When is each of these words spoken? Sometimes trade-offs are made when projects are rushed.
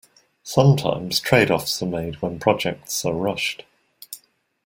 Sometimes 0.41 1.19
trade-offs 1.19 1.79
are 1.83 1.85
made 1.85 2.23
when 2.23 2.39
projects 2.39 3.05
are 3.05 3.13
rushed. 3.13 3.65